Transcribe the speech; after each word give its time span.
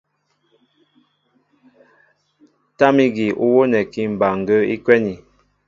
Tâm 2.77 2.95
ígi 3.05 3.27
ú 3.43 3.45
wónɛkí 3.53 4.01
mbaŋgə́ə́ 4.13 4.67
í 4.73 4.75
kwɛ́nī. 4.83 5.13